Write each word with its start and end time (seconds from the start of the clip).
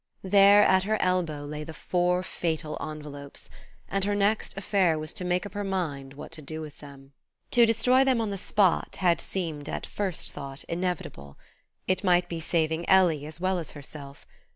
There, 0.23 0.63
at 0.63 0.85
her 0.85 0.99
elbow, 0.99 1.45
lay 1.45 1.63
the 1.63 1.75
four 1.75 2.23
fatal 2.23 2.75
envelopes; 2.81 3.51
and 3.87 4.03
her 4.03 4.15
next 4.15 4.57
affair 4.57 4.97
was 4.97 5.13
to 5.13 5.23
make 5.23 5.45
up 5.45 5.53
her 5.53 5.63
mind 5.63 6.15
what 6.15 6.31
to 6.31 6.41
do 6.41 6.59
with 6.59 6.79
them. 6.79 7.13
To 7.51 7.67
destroy 7.67 8.03
them 8.03 8.19
on 8.19 8.31
the 8.31 8.37
spot 8.39 8.95
had 8.95 9.21
seemed, 9.21 9.69
at 9.69 9.85
first 9.85 10.31
thought, 10.31 10.63
inevitable: 10.63 11.37
it 11.87 12.03
might 12.03 12.27
be 12.27 12.39
saving 12.39 12.89
Ellie 12.89 13.27
as 13.27 13.39
well 13.39 13.59
as 13.59 13.73
herself. 13.73 14.25